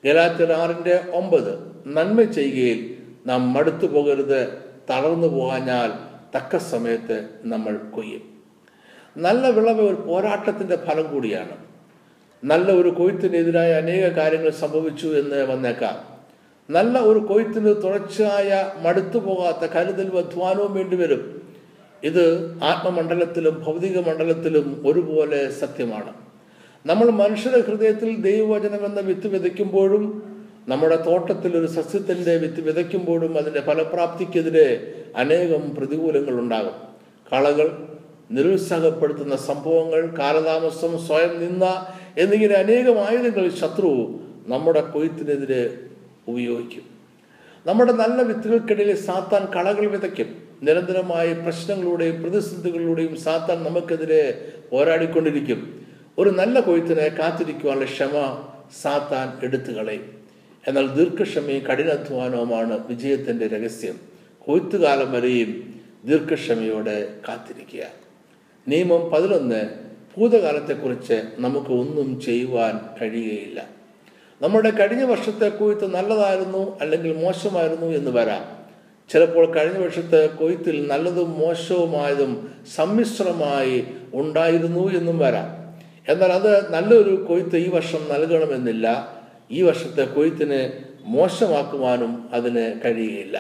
ഗലാത്യർ 0.05 0.53
ആറിന്റെ 0.53 1.05
ഒമ്പത് 1.11 1.59
നന്മ 1.87 2.23
ചെയ്യുകയിൽ 2.23 2.97
നാം 3.27 3.53
മടുത്തു 3.53 3.87
പോകരുത് 3.87 4.64
തളർന്നു 4.91 5.27
പോകാഞ്ഞാൽ 5.27 5.93
തക്ക 6.37 6.57
സമയത്ത് 6.57 7.29
നമ്മൾ 7.43 7.77
കൊയ്യും. 7.77 8.23
നല്ല 9.17 9.49
വിളവ് 9.49 9.81
ഒരു 9.81 9.95
പോരാട്ടത്തിന്റെ 9.95 10.77
ഫലം 10.77 11.13
കൂടിയാണ്. 11.13 11.57
നല്ല 12.45 12.73
ഒരു 12.73 12.89
കൊയ്ത്തിനെതിരായ 12.89 13.73
അനേക 13.73 14.09
കാര്യങ്ങൾ 14.09 14.51
സംഭവിച്ചു 14.51 15.07
എന്ന് 15.07 15.45
വന്നേക്കാം. 15.45 16.15
നല്ല 16.71 16.99
ഒരു 16.99 17.19
കൊയ്ത്തിന് 17.19 17.83
തുടർച്ചയായ 17.83 18.73
മടുത്തു 18.83 19.19
പോകാത്ത 19.19 19.73
കരുതലും 19.73 20.19
അധ്വാനവും 20.19 20.75
വേണ്ടിവരും 20.75 21.43
ഇത് 22.03 22.55
ആത്മമണ്ഡലത്തിലും 22.65 23.65
ഭൗതിക 23.65 23.99
മണ്ഡലത്തിലും 23.99 24.83
ഒരുപോലെ 24.87 25.51
സത്യമാണ്. 25.51 26.13
നമ്മൾ 26.87 27.11
മനുഷ്യരുടെ 27.11 27.61
ഹൃദയത്തിൽ 27.61 28.17
ദൈവവചനം 28.17 28.87
എന്ന 28.87 29.01
വിത്ത് 29.01 29.27
വിതയ്ക്കുമ്പോഴും 29.27 30.34
നമ്മുടെ 30.69 30.97
തോട്ടത്തിൽ 30.97 31.57
ഒരു 31.57 31.67
സസ്യത്തിന്റെ 31.67 32.37
വിത്ത് 32.37 32.61
വിതയ്ക്കുമ്പോഴും 32.61 33.39
അതിന്റെ 33.39 33.61
ഫലപ്രാപ്തിക്കെതിരെ 33.61 34.95
അനേകം 35.17 35.75
പ്രതികൂലങ്ങൾ 35.75 36.41
ഉണ്ടാകും. 36.41 36.73
കളകൾ 37.33 37.89
നിരുത്സാഹപ്പെടുത്തുന്ന 38.31 39.37
സംഭവങ്ങൾ 39.37 40.17
കാലതാമസം 40.19 41.07
സ്വയം 41.07 41.41
നിന്ന 41.41 41.87
എന്നിങ്ങനെ 42.19 42.55
അനേകം 42.55 42.99
ആയുധങ്ങൾ 42.99 43.49
ശത്രു 43.49 44.21
നമ്മുടെ 44.47 44.81
കൊയ്ത്തിനെതിരെ 44.81 45.79
ഉപയോഗിക്കും. 46.29 46.83
നമ്മുടെ 47.67 47.93
നല്ല 47.93 48.23
വിത്തുകൾക്കിടയിൽ 48.23 48.97
സാത്താൻ 48.97 49.45
കളകൾ 49.57 49.87
വിതയ്ക്കും. 49.87 50.43
നിരന്തരമായ 50.63 51.33
പ്രശ്നങ്ങളുടെയും 51.33 52.23
പ്രതിസന്ധികളിലൂടെയും 52.23 53.17
സാത്താൻ 53.17 53.65
നമുക്കെതിരെ 53.65 54.53
പോരാടിക്കൊണ്ടിരിക്കും. 54.73 55.85
ഒരു 56.19 56.31
നല്ല 56.31 56.61
കൊയ്ത്തിനെ 56.61 57.09
കാത്തിരിക്കുവാനുള്ള 57.09 57.87
ക്ഷമ 57.87 58.45
സാത്താൻ 58.83 59.47
എടുത്തു 59.47 59.73
കളയും 59.73 60.14
എന്നാൽ 60.69 60.87
ദീർഘക്ഷമയും 60.87 61.63
കഠിനാധ്വാനവുമാണ് 61.63 62.89
വിജയത്തിന്റെ 62.89 63.47
രഹസ്യം. 63.47 64.01
കൊയ്ത്തുകാലം 64.39 65.13
വരെയും 65.13 65.81
ദീർഘക്ഷമയോടെ 66.05 67.09
കാത്തിരിക്കുക. 67.29 67.87
നിയമം 68.69 69.11
പതിനൊന്ന് 69.11 69.69
ഭൂതകാലത്തെക്കുറിച്ച് 70.17 71.23
നമുക്ക് 71.39 71.71
ഒന്നും 71.71 72.21
ചെയ്യുവാൻ 72.21 72.81
കഴിയുകയില്ല. 73.03 73.65
നമ്മുടെ 74.43 74.71
കഴിഞ്ഞ 74.71 75.03
വർഷത്തെ 75.03 75.49
കൊയ്ത്ത് 75.49 75.95
നല്ലതായിരുന്നു 75.95 76.79
അല്ലെങ്കിൽ 76.81 77.17
മോശമായിരുന്നു 77.17 77.87
എന്ന് 77.87 78.11
വരാം. 78.11 78.65
ചിലപ്പോൾ 79.13 79.55
കഴിഞ്ഞ 79.55 79.85
വർഷത്തെ 79.85 80.27
കൊയ്ത്തിൽ 80.27 80.87
നല്ലതും 80.89 81.31
മോശവുമായതും 81.31 82.51
സമ്മിശ്രമായി 82.75 83.85
ഉണ്ടായിരുന്നു 84.15 84.93
എന്നും 84.93 85.19
വരാം. 85.19 85.65
എന്നാൽ 86.09 86.33
അത് 86.33 86.73
നല്ലൊരു 86.73 87.27
കൊയ്ത്ത് 87.29 87.57
ഈ 87.57 87.71
വർഷം 87.71 87.99
നൽകണമെന്നില്ല. 88.13 89.15
ഈ 89.55 89.63
വർഷത്തെ 89.63 90.05
കൊയ്ത്തിനെ 90.05 90.61
മോശമാക്കുവാനും 91.15 92.13
അതിന് 92.33 92.65
കഴിയുകയില്ല. 92.85 93.37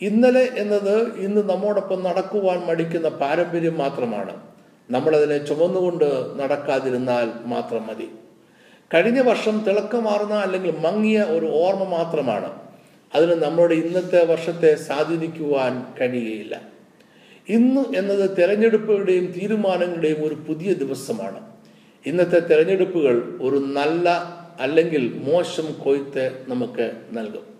ഇന്നലെ 0.00 0.44
എന്നത് 0.56 0.94
ഇന്ന് 1.18 1.50
നമ്മോടൊപ്പം 1.50 2.02
നടക്കുവാൻ 2.02 2.58
മടിക്കുന്ന 2.68 3.08
പാരമ്പര്യം 3.08 3.76
മാത്രമാണ്. 3.78 4.34
നമ്മളതിനെ 4.90 5.38
ചുമന്നുകൊണ്ട് 5.38 6.08
നടക്കാതിരുന്നാൽ 6.40 7.28
മാത്രം 7.44 7.86
മതി. 7.86 8.08
കഴിഞ്ഞ 8.94 9.20
വർഷം 9.20 9.64
തിളക്കമാർന്ന 9.64 10.34
അല്ലെങ്കിൽ 10.34 10.74
മങ്ങിയ 10.86 11.22
ഒരു 11.22 11.46
ഓർമ്മ 11.46 11.84
മാത്രമാണ്. 11.84 12.50
അതിന് 13.14 13.34
നമ്മുടെ 13.42 13.74
ഇന്നത്തെ 13.74 14.24
വർഷത്തെ 14.24 14.74
സ്വാധീനിക്കുവാൻ 14.74 15.72
കഴിയുകയില്ല. 16.00 16.54
ഇന്ന് 17.48 17.82
എന്നത് 17.96 18.24
തിരഞ്ഞെടുപ്പുകളുടെയും 18.36 19.26
തീരുമാനങ്ങളുടെയും 19.26 20.20
ഒരു 20.26 20.36
പുതിയ 20.48 20.72
ദിവസമാണ്. 20.72 21.40
ഇന്നത്തെ 22.06 22.40
തിരഞ്ഞെടുപ്പുകൾ 22.40 23.14
ഒരു 23.42 23.56
നല്ല 23.56 24.37
അല്ലെങ്കിൽ 24.58 25.22
മോശം 25.26 25.72
കൊയ്ത്ത് 25.72 26.44
നമുക്ക് 26.48 26.92
നൽകും. 27.12 27.58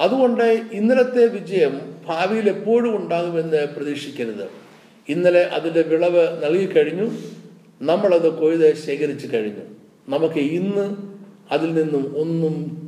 അതുകൊണ്ട് 0.00 0.60
ഇന്നലത്തെ 0.72 1.26
വിജയം 1.26 1.96
ഭാവിയിൽ 2.06 2.48
എപ്പോഴും 2.48 2.96
ഉണ്ടാകുമെന്ന് 2.96 3.66
പ്രതീക്ഷിക്കരുത്. 3.66 4.48
ഇന്നലെ 5.08 5.42
അതിന്റെ 5.42 5.82
വിളവ് 5.82 6.44
നൽകിക്കഴിഞ്ഞു 6.44 7.10
നമ്മളത് 7.82 8.38
കൊയ്ത് 8.38 8.76
ശേഖരിച്ചു 8.76 9.36
കഴിഞ്ഞു. 9.36 9.62
നമുക്ക് 10.08 10.38
ഇന്ന് 10.38 10.96
അതിൽ 11.50 11.74
നിന്നും 11.74 12.18
ഒന്നും 12.18 12.86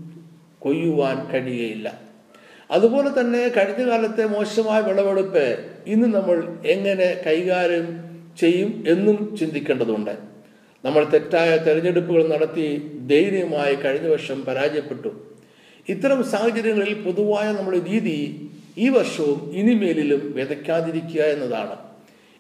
കൊയ്യുവാൻ 0.59 1.27
കഴിയുകയില്ല. 1.33 2.01
അതുപോലെ 2.71 3.21
തന്നെ 3.21 3.49
കഴിഞ്ഞ 3.49 3.91
കാലത്തെ 3.91 4.25
മോശമായ 4.25 4.81
വിളവെടുപ്പ് 4.81 5.67
ഇന്ന് 5.87 6.15
നമ്മൾ 6.15 6.59
എങ്ങനെ 6.67 7.23
കൈകാര്യം 7.27 7.99
ചെയ്യും 8.41 8.85
എന്നും 8.89 9.37
ചിന്തിക്കേണ്ടതുണ്ട്. 9.37 10.28
നമ്മൾ 10.85 11.05
തെറ്റായ 11.05 11.57
തെരഞ്ഞെടുപ്പുകൾ 11.57 12.29
നടത്തി 12.29 12.99
ധൈര്യമായി 13.11 13.75
കഴിഞ്ഞ 13.75 14.09
വർഷം 14.09 14.45
പരാജയപ്പെട്ടു. 14.45 15.09
ഇത്തരം 15.89 16.25
സാഹചര്യങ്ങളിൽ 16.25 17.03
പൊതുവായ 17.03 17.53
നമ്മുടെ 17.53 17.79
രീതി 17.79 18.51
ഈ 18.79 18.89
വർഷവും 18.89 19.51
ഇനിമേലിലും 19.55 20.33
വിതയ്ക്കാതിരിക്കുക 20.37 21.23
എന്നതാണ്. 21.23 21.77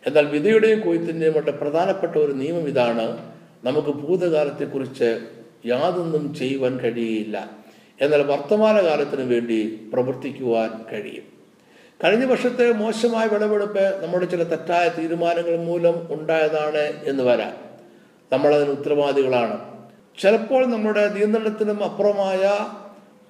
എന്നാൽ 0.06 0.26
വിതയുടെയും 0.26 0.80
കൊയ്ത്തിന്റെയും 0.80 1.34
വളരെ 1.34 1.50
പ്രധാനപ്പെട്ട 1.50 2.16
ഒരു 2.16 2.32
നിയമം 2.32 2.68
ഇതാണ്. 2.68 3.32
നമുക്ക് 3.64 3.88
ഭൂതകാലത്തെക്കുറിച്ച് 3.88 5.18
യാതൊന്നും 5.66 6.34
ചെയ്യുവാൻ 6.34 6.80
കഴിയുകയില്ല. 6.80 7.50
എന്നാൽ 8.00 8.22
വർത്തമാനകാലത്തിനു 8.22 9.22
വേണ്ടി 9.22 9.80
പ്രവർത്തിക്കുവാൻ 9.92 10.70
കഴിയും. 10.92 11.24
കഴിഞ്ഞ 12.04 12.24
വർഷത്തെ 12.24 12.72
മോശമായ 12.72 13.26
വിളവെടുപ്പ് 13.26 14.00
നമ്മുടെ 14.02 14.26
ചില 14.26 14.42
തെറ്റായ 14.42 14.90
തീരുമാനങ്ങൾ 14.98 15.56
മൂലം 15.64 16.08
ഉണ്ടായതാണ് 16.10 17.08
എന്ന് 17.08 17.22
വരാം. 17.22 17.67
നമ്മളതിന് 18.32 18.70
ഉത്തരവാദികളാണ്. 18.70 19.60
ചിലപ്പോൾ 20.18 20.66
നമ്മുടെ 20.66 21.08
നിയന്ത്രണത്തിനും 21.08 21.84
അപ്പുറമായ 21.84 22.58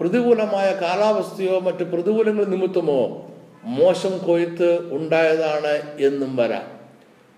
പ്രതികൂലമായ 0.00 0.78
കാലാവസ്ഥയോ 0.83 1.61
മറ്റ് 1.61 1.85
പ്രതികൂലങ്ങൾ 1.85 2.45
നിമിത്തമോ 2.45 3.31
മോശം 3.64 4.19
കൊയ്ത്ത് 4.19 4.93
ഉണ്ടായതാണ് 4.93 6.02
എന്നും 6.07 6.37
വരാം. 6.37 6.78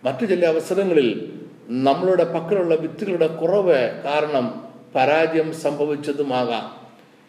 മറ്റു 0.05 0.27
ചില 0.27 0.47
അവസരങ്ങളിൽ 0.47 1.33
നമ്മളുടെ 1.69 2.25
പക്കലുള്ള 2.25 2.75
വിത്തുകളുടെ 2.75 3.27
കുറവ് 3.27 4.03
കാരണം 4.05 4.69
പരാജയം 4.95 5.55
സംഭവിച്ചതുമാകാം. 5.55 6.89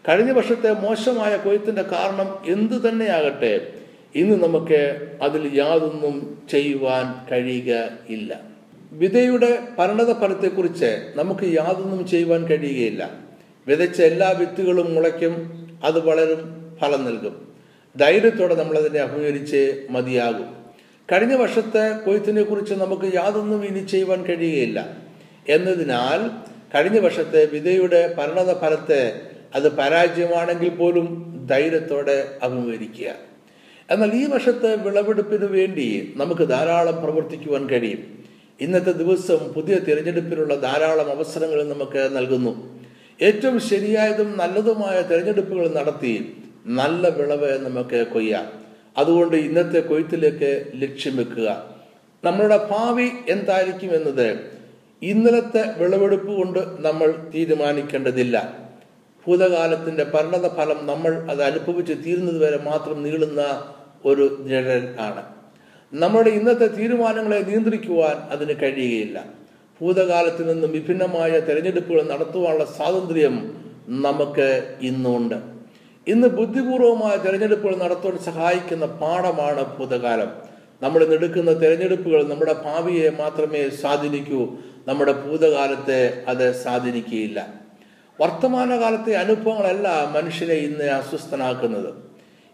കഴിഞ്ഞ 0.10 0.32
വർഷത്തെ 0.32 0.74
മോശമായ 0.74 1.38
കൊയ്ത്തിന്റെ 1.38 1.82
കാരണം 1.82 2.38
എന്തു 2.46 2.90
തന്നെയാകട്ടെ 2.90 3.74
ഇന്ന് 4.16 4.44
നമുക്ക് 4.44 5.08
അതിൽ 5.22 5.52
യാതൊന്നും 5.54 6.38
ചെയ്യുവാൻ 6.52 7.28
കഴിയുക 7.32 7.90
ഇല്ല. 8.10 8.51
വിതയുടെ 8.92 9.60
പരിണത 9.80 10.14
ഫലത്തെക്കുറിച്ച് 10.14 11.12
നമുക്ക് 11.16 11.44
യാതൊന്നും 11.44 12.08
ചെയ്യുവാൻ 12.08 12.48
കഴിയുകയില്ല. 12.48 13.12
വിതച്ച 13.68 14.02
എല്ലാ 14.02 14.30
വിത്തുകളും 14.30 14.96
മുളയ്ക്കും 14.96 15.68
അത് 15.84 16.00
വളരും 16.00 16.72
ഫലം 16.82 17.06
നൽകും. 17.06 17.54
ധൈര്യത്തോടെ 17.98 18.56
നമ്മളതിനെ 18.56 19.00
അഭിമുഖീകരിച്ച് 19.00 19.88
മതിയാകും. 19.90 20.56
കഴിഞ്ഞ 21.12 21.34
വർഷത്തെ 21.34 21.98
കൊയ്ത്തിനെ 22.06 22.44
കുറിച്ച് 22.44 22.74
നമുക്ക് 22.74 23.16
യാതൊന്നും 23.16 23.66
ഇനി 23.66 23.80
ചെയ്യുവാൻ 23.80 24.26
കഴിയുകയില്ല. 24.26 24.98
എന്നതിനാൽ 25.50 26.28
കഴിഞ്ഞ 26.76 27.00
വർഷത്തെ 27.00 27.46
വിധയുടെ 27.46 28.16
പരിണത 28.18 28.62
ഫലത്തെ 28.62 29.22
അത് 29.56 29.76
പരാജയമാണെങ്കിൽ 29.76 30.70
പോലും 30.70 31.32
ധൈര്യത്തോടെ 31.50 32.28
അഭിമുഖീകരിക്കുക. 32.44 33.16
എന്നാൽ 33.92 34.14
ഈ 34.14 34.26
വർഷത്തെ 34.26 34.76
വിളവെടുപ്പിന് 34.76 35.46
വേണ്ടി 35.46 36.14
നമുക്ക് 36.16 36.50
ധാരാളം 36.50 37.02
പ്രവർത്തിക്കുവാൻ 37.02 37.70
കഴിയും. 37.70 38.21
ഇന്നത്തെ 38.62 38.92
ദിവസം 38.92 39.38
പുതിയ 39.38 39.76
തിരഞ്ഞെടുപ്പിനുള്ള 39.76 40.56
ധാരാളം 40.56 41.12
അവസരങ്ങൾ 41.12 41.64
നമുക്ക് 41.64 42.10
നൽകുന്നു. 42.16 42.80
ഏറ്റവും 43.22 43.60
ശരിയായതും 43.60 44.38
നല്ലതുമായ 44.38 45.02
തിരഞ്ഞെടുപ്പുകൾ 45.02 45.74
നടത്തി 45.74 46.38
നല്ല 46.66 47.08
വിളവ് 47.10 47.66
നമുക്ക് 47.66 48.08
കൊയ്യാം. 48.14 48.52
അതുകൊണ്ട് 48.98 49.36
ഇന്നത്തെ 49.36 49.80
കൊയ്ത്തിലേക്ക് 49.80 50.72
ലക്ഷ്യം 50.76 51.18
വെക്കുക. 51.18 51.70
നമ്മളുടെ 52.24 52.68
ഭാവി 52.72 53.10
എന്തായിരിക്കും 53.30 53.96
എന്നത് 53.96 54.40
ഇന്നലത്തെ 55.02 55.64
വിളവെടുപ്പ് 55.78 56.32
കൊണ്ട് 56.32 56.60
നമ്മൾ 56.80 57.16
തീരുമാനിക്കേണ്ടതില്ല. 57.36 58.60
ഭൂതകാലത്തിന്റെ 59.28 60.04
പരിണത 60.04 60.48
ഫലം 60.48 60.88
നമ്മൾ 60.88 61.32
അത് 61.32 61.44
അനുഭവിച്ച് 61.44 61.94
തീരുന്നത് 62.06 62.38
വരെ 62.38 62.58
മാത്രം 62.58 63.04
നീളുന്ന 63.04 63.64
ഒരു 64.06 64.38
നിഴൽ 64.46 64.96
ആണ്. 65.00 65.41
നമ്മുടെ 65.94 66.30
ഇന്നത്തെ 66.30 66.68
തീരുമാനങ്ങളെ 66.68 67.40
നിയന്ത്രിക്കുവാൻ 67.40 68.16
അതിന് 68.16 68.60
കഴിയുകയില്ല. 68.62 69.26
ഭൂതകാലത്തിൽ 69.82 70.48
നിന്നും 70.48 70.72
വിഭിന്നമായ 70.72 71.40
തെരഞ്ഞെടുപ്പുകൾ 71.40 72.04
നടത്തുവാനുള്ള 72.04 72.66
സ്വാതന്ത്ര്യം 72.66 73.66
നമുക്ക് 73.90 74.76
ഇന്നുണ്ട്. 74.82 75.36
ഇന്ന് 76.08 76.28
ബുദ്ധിപൂർവമായ 76.28 77.18
തെരഞ്ഞെടുപ്പുകൾ 77.18 77.76
നടത്തുവാൻ 77.76 78.18
സഹായിക്കുന്ന 78.18 78.86
പാഠമാണ് 78.86 79.78
ഭൂതകാലം. 79.78 80.32
നമ്മൾ 80.82 81.06
നെടുക്കുന്ന 81.06 81.62
തെരഞ്ഞെടുപ്പുകൾ 81.62 82.28
നമ്മുടെ 82.28 82.54
ഭാവിയെ 82.54 83.10
മാത്രമേ 83.10 83.70
സ്വാധീനിക്കൂ. 83.70 84.48
നമ്മുടെ 84.88 85.12
ഭൂതകാലത്തെ 85.12 86.24
അത് 86.28 86.56
സ്വാധീനിക്കുകയില്ല. 86.56 87.54
വർത്തമാനകാലത്തെ 88.22 89.14
അനുഭവങ്ങളല്ല 89.14 90.12
മനുഷ്യനെ 90.16 90.54
ഇന്ന് 90.54 90.84
അസ്വസ്ഥനാക്കുന്നത്. 90.84 92.11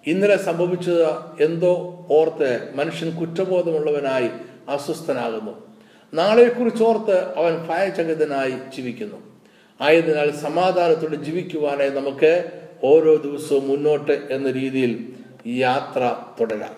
ഇന്നലെ 0.07 0.37
സംഭവിച്ചത് 0.37 1.05
എന്തോ 1.43 2.05
ഓർത്ത് 2.11 2.69
മനുഷ്യൻ 2.75 3.15
കുറ്റബോധമുള്ളവനായി 3.15 4.29
അസ്വസ്ഥനാകുന്നു. 4.69 5.67
നാളെക്കുറിച്ച് 6.13 6.83
ഓർത്ത് 6.83 7.37
അവൻ 7.37 7.67
ഭയചകിതനായി 7.67 8.49
ജീവിക്കുന്നു. 8.49 9.15
ആയതിനാൽ 9.81 10.31
സമാധാനത്തോടെ 10.31 11.15
ജീവിക്കുവാനായി 11.15 11.89
നമുക്ക് 11.89 12.51
ഓരോ 12.83 13.15
ദിവസവും 13.15 13.67
മുന്നോട്ട് 13.67 14.21
എന്ന 14.31 14.51
രീതിയിൽ 14.51 15.13
യാത്ര 15.47 16.15
തുടരാം. 16.39 16.75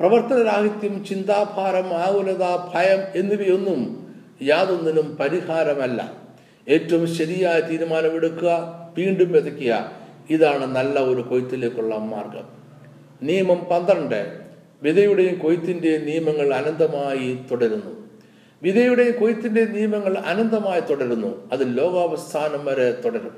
പ്രവർത്തനരാഹിത്യം 0.00 1.04
ചിന്താഭാരം 1.04 1.94
ആകുലത 1.94 2.42
ഭയം 2.74 3.00
എന്നിവയൊന്നും 3.14 4.12
യാതൊന്നിനും 4.42 5.16
പരിഹാരമല്ല. 5.16 6.12
ഏറ്റവും 6.68 7.14
ശരിയായ 7.14 7.60
തീരുമാനമെടുക്കുക 7.60 8.74
വീണ്ടും 8.98 9.32
വിതയ്ക്കുക 9.32 10.03
ഇതാണ് 10.30 10.76
നല്ല 10.76 10.98
ഒരു 10.98 11.20
കൊയ്ത്തിലേക്കുള്ള 11.20 11.96
മാർഗം. 11.96 12.48
നിയമം 13.22 13.58
പന്ത്രണ്ട്. 13.58 14.40
വിതയുടെയും 14.82 15.38
കൊയ്ത്തിന്റെയും 15.38 16.04
നിയമങ്ങൾ 16.04 16.54
അനന്തമായി 16.54 17.38
തുടരുന്നു. 17.50 18.08
വിതയുടെയും 18.62 19.20
കൊയ്ത്തിന്റെയും 19.20 19.72
നിയമങ്ങൾ 19.72 20.18
അനന്തമായി 20.18 20.80
തുടരുന്നു. 20.80 21.48
അത് 21.52 21.78
ലോകാവസാനം 21.78 22.64
വരെ 22.64 22.92
തുടരും. 22.92 23.36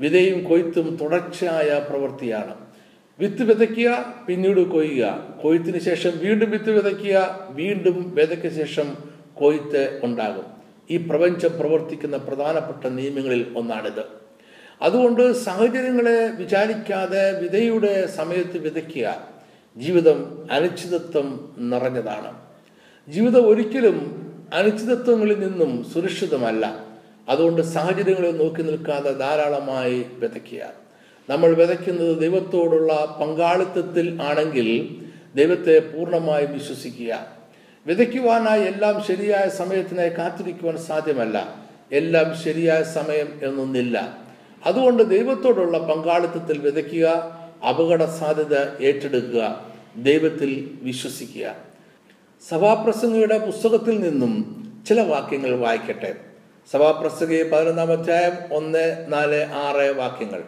വിതയും 0.00 0.44
കൊയ്ത്തും 0.44 0.98
തുടർച്ചയായ 1.00 1.86
പ്രവൃത്തിയാണ്. 1.90 2.54
വിത്ത് 3.18 3.42
വിതയ്ക്കുക 3.42 4.14
പിന്നീട് 4.28 4.60
കൊയ്യുക. 4.60 5.36
കൊയ്ത്തിന് 5.42 5.78
ശേഷം 5.78 6.12
വീണ്ടും 6.14 6.50
വിത്ത് 6.50 6.70
വിതയ്ക്കുക 6.70 7.46
വീണ്ടും 7.50 8.14
വിതയ്ക്ക് 8.14 8.48
ശേഷം 8.48 8.96
കൊയ്ത്ത് 9.34 10.00
ഉണ്ടാകും. 10.02 10.44
ഈ 10.90 10.96
പ്രപഞ്ചം 10.96 11.58
പ്രവർത്തിക്കുന്ന 11.60 12.16
പ്രധാനപ്പെട്ട 12.16 12.92
നിയമങ്ങളിൽ 12.92 13.54
ഒന്നാണിത്. 13.56 14.19
അതുകൊണ്ട് 14.82 15.32
സാഹചര്യങ്ങളെ 15.32 16.26
വിചാരിക്കാതെ 16.26 17.40
വിതയുടെ 17.40 18.06
സമയത്ത് 18.06 18.58
വിതയ്ക്കുക 18.58 19.28
ജീവിതം 19.76 20.48
അനിശ്ചിതത്വം 20.52 21.54
നിറഞ്ഞതാണ്. 21.58 22.34
ജീവിതം 23.12 23.46
ഒരിക്കലും 23.46 24.20
അനിശ്ചിതത്വങ്ങളിൽ 24.54 25.40
നിന്നും 25.40 25.86
സുരക്ഷിതമല്ല. 25.94 26.84
അതുകൊണ്ട് 27.28 27.62
സാഹചര്യങ്ങളെ 27.62 28.30
നോക്കി 28.30 28.62
നിൽക്കാതെ 28.62 29.12
ധാരാളമായി 29.12 30.06
വിതയ്ക്കുക. 30.12 30.72
നമ്മൾ 31.30 31.54
വിതയ്ക്കുന്നത് 31.54 32.18
ദൈവത്തോടുള്ള 32.20 33.18
പങ്കാളിത്തത്തിൽ 33.20 34.22
ആണെങ്കിൽ 34.22 35.04
ദൈവത്തെ 35.34 35.78
പൂർണമായി 35.78 36.46
വിശ്വസിക്കുക. 36.46 37.26
വിതയ്ക്കുവാനായി 37.86 38.62
എല്ലാം 38.62 39.02
ശരിയായ 39.04 39.48
സമയത്തിനായി 39.48 40.08
കാത്തിരിക്കുവാൻ 40.08 40.76
സാധ്യമല്ല. 40.76 41.66
എല്ലാം 41.92 42.42
ശരിയായ 42.42 42.82
സമയം 42.82 43.40
എന്നൊന്നില്ല. 43.42 44.19
അതുകൊണ്ട് 44.66 45.10
ദൈവത്തോടുള്ള 45.10 45.78
പങ്കാളിത്തത്തിൽ 45.78 46.58
വിതയ്ക്കുക 46.58 47.06
അപകട 47.68 48.04
സാധ്യത 48.04 48.82
ഏറ്റെടുക്കുക 48.82 49.72
ദൈവത്തിൽ 49.96 50.70
വിശ്വസിക്കുക. 50.82 51.56
സഭാപ്രസംഗയുടെ 52.48 53.38
പുസ്തകത്തിൽ 53.38 54.00
നിന്നും 54.00 54.56
ചില 54.88 55.00
വാക്യങ്ങൾ 55.00 55.56
വായിക്കട്ടെ. 55.56 56.14
സഭാപ്രസംഗി 56.72 57.42
പതിനൊന്നാം 57.42 57.92
അധ്യായം 57.92 58.56
ഒന്ന് 58.56 59.06
നാല് 59.08 59.44
ആറ് 59.44 59.96
വാക്യങ്ങൾ. 59.96 60.42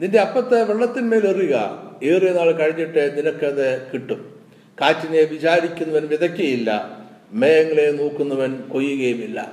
നിന്റെ 0.00 0.18
അപ്പത്തെ 0.18 0.62
വെള്ളത്തിന്മേൽ 0.62 1.26
എറിയുക. 1.28 1.82
ഏറിയ 2.02 2.30
നാൾ 2.30 2.52
കഴിഞ്ഞിട്ട് 2.52 3.18
നിനക്കത് 3.18 3.86
കിട്ടും. 3.92 4.40
കാറ്റിനെ 4.80 5.22
വിചാരിക്കുന്നവൻ 5.22 6.06
വിതയ്ക്കുകയില്ല 6.06 6.98
മേഘങ്ങളെ 7.32 7.90
നോക്കുന്നവൻ 7.90 8.60
കൊയ്യുകയുമില്ല. 8.60 9.52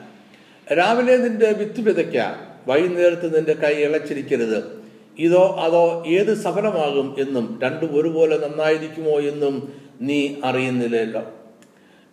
രാവിലെ 0.78 1.18
നിന്റെ 1.18 1.52
വിത്ത് 1.52 1.82
വിതയ്ക്ക. 1.82 2.18
വൈകുന്നേരത്ത് 2.68 3.36
നിന്റെ 3.36 3.54
കൈ 3.54 3.74
ഇളച്ചിരിക്കരുത്. 3.74 4.84
ഇതോ 5.20 5.58
അതോ 5.60 6.04
ഏത് 6.08 6.34
സഫലമാകും 6.34 7.16
എന്നും 7.20 7.60
രണ്ടും 7.64 8.00
ഒരുപോലെ 8.00 8.38
നന്നായിരിക്കുമോ 8.38 9.12
എന്നും 9.12 9.74
നീ 10.02 10.36
അറിയുന്നില്ലല്ലോ. 10.44 11.24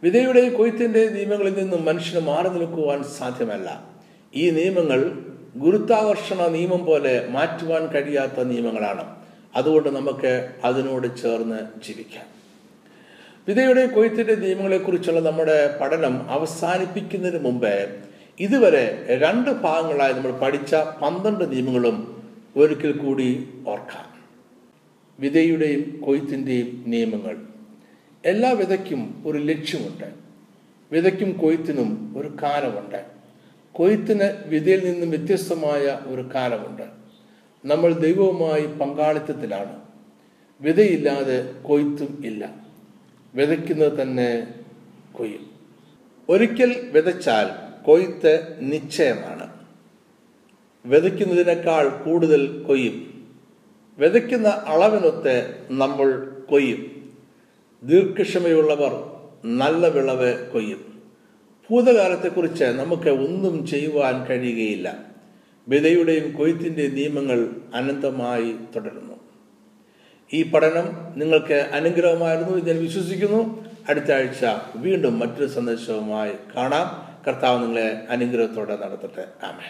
വിധയുടെയും 0.03 0.55
കൊയ്ത്തിന്റെ 0.55 1.09
നിയമങ്ങളിൽ 1.09 1.55
നിന്നും 1.55 1.85
മനുഷ്യന് 1.85 2.27
മാറി 2.27 2.49
നിൽക്കുവാൻ 2.49 3.05
സാധ്യമല്ല. 3.05 3.89
ഈ 4.35 4.51
നിയമങ്ങൾ 4.51 5.13
ഗുരുത്വാകർഷണ 5.57 6.47
നിയമം 6.47 6.85
പോലെ 6.85 7.27
മാറ്റുവാൻ 7.29 7.87
കഴിയാത്ത 7.87 8.43
നിയമങ്ങളാണ്. 8.43 9.17
അതുകൊണ്ട് 9.55 9.89
നമുക്ക് 9.89 10.49
അതിനോട് 10.65 11.23
ചേർന്ന് 11.23 11.59
ജീവിക്കാം. 11.87 12.25
വിധയുടെ 13.49 13.87
കൊയ്ത്തിന്റെ 13.87 14.35
നിയമങ്ങളെക്കുറിച്ചുള്ള 14.35 15.21
നമ്മുടെ 15.21 15.79
പഠനം 15.81 16.31
അവസാനിപ്പിക്കുന്നതിന് 16.31 17.45
മുമ്പ് 17.45 17.97
ഇതുവരെ 18.41 19.07
രണ്ട് 19.09 19.51
ഭാഗങ്ങളായി 19.51 20.13
നമ്മൾ 20.13 20.31
പഠിച്ച 20.31 20.75
പന്ത്രണ്ട് 20.75 21.53
നിയമങ്ങളും 21.53 22.23
ഒരിക്കൽ 22.57 22.93
കൂടി 22.93 23.49
ഓർക്കാം. 23.67 24.23
വിധയുടെയും 25.21 26.01
കൊയ്ത്തിന്റെയും 26.01 26.85
നിയമങ്ങൾ. 26.87 27.37
എല്ലാ 28.25 28.51
വിതയ്ക്കും 28.51 29.23
ഒരു 29.27 29.39
ലക്ഷ്യമുണ്ട്. 29.39 30.15
വിതയ്ക്കും 30.93 31.33
കൊയ്ത്തിനും 31.33 32.15
ഒരു 32.17 32.37
കാലമുണ്ട്. 32.43 33.07
കൊയ്ത്തിന് 33.73 34.49
വിധയിൽ 34.49 34.93
നിന്നും 34.93 35.11
വ്യത്യസ്തമായ 35.11 36.01
ഒരു 36.07 36.31
കാലമുണ്ട്. 36.35 36.83
നമ്മൾ 37.65 37.93
ദൈവവുമായി 37.93 38.67
പങ്കാളിത്തത്തിലാണ്. 38.67 39.77
വിതയില്ലാതെ 40.61 41.53
കൊയ്ത്തും 41.63 42.23
ഇല്ല. 42.25 42.55
വിതയ്ക്കുന്നത് 43.35 44.03
തന്നെ 44.03 44.55
കൊയ്യും. 45.13 45.51
ഒരിക്കൽ 46.29 46.91
വിതച്ചാൽ 46.93 47.70
കൊയ്ത്ത് 47.85 48.57
നിശ്ചയമാണ്. 48.61 49.51
വിതയ്ക്കുന്നതിനേക്കാൾ 50.87 51.89
കൂടുതൽ 51.89 52.63
കൊയ്യും. 52.63 53.11
വിതയ്ക്കുന്ന 53.99 54.49
അളവിനൊത്ത് 54.49 55.55
നമ്മൾ 55.71 56.33
കൊയ്യും. 56.51 57.13
ദീർഘക്ഷമയുള്ളവർ 57.83 59.11
നല്ല 59.45 59.89
വിളവ് 59.89 60.51
കൊയ്യും. 60.51 61.03
ഭൂതകാലത്തെക്കുറിച്ച് 61.71 62.65
നമുക്ക് 62.65 63.11
ഒന്നും 63.11 63.67
ചെയ്യുവാൻ 63.67 64.27
കഴിയുകയില്ല. 64.27 64.99
വിതയുടെയും 65.69 66.33
കൊയ്ത്തിന്റെ 66.33 66.87
നിയമങ്ങൾ 66.87 67.51
അനന്തമായി 67.75 68.55
തുടരുന്നു. 68.77 69.15
ഈ 70.33 70.43
പഠനം 70.43 71.15
നിങ്ങൾക്ക് 71.17 71.69
അനുഗ്രഹമായിരുന്നു 71.73 72.59
ഞാൻ 72.59 72.77
വിശ്വസിക്കുന്നു. 72.77 73.65
അടുത്ത 73.89 74.13
ആഴ്ച 74.13 74.45
വീണ്ടും 74.77 75.19
മറ്റൊരു 75.19 75.47
സന്ദേശവുമായി 75.47 76.33
കാണാം. 76.57 77.10
കർത്താവ് 77.27 77.63
നിങ്ങളെ 77.63 77.87
അനുഗ്രഹത്തോടെ 78.11 78.77
നടത്തട്ടെ. 78.77 79.25
ആമേ 79.47 79.69